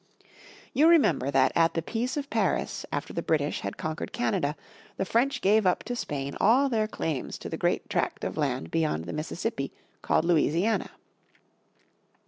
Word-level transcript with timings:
You 0.73 0.87
remember 0.87 1.29
that 1.29 1.51
at 1.53 1.75
the 1.75 1.83
Peace 1.83 2.17
of 2.17 2.31
Paris 2.31 2.87
after 2.91 3.13
the 3.13 3.21
British 3.21 3.59
had 3.59 3.77
conquered 3.77 4.11
Canada, 4.11 4.55
the 4.97 5.05
French 5.05 5.41
gave 5.41 5.67
up 5.67 5.83
to 5.83 5.95
Spain 5.95 6.35
all 6.41 6.69
their 6.69 6.87
claims 6.87 7.37
to 7.37 7.49
the 7.49 7.55
great 7.55 7.87
tract 7.87 8.23
of 8.23 8.35
land 8.35 8.71
beyond 8.71 9.05
the 9.05 9.13
Mississippi 9.13 9.71
called 10.01 10.25
Louisiana. 10.25 10.89